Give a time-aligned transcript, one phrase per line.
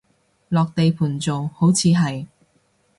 [0.49, 2.25] 落地盤做，好似係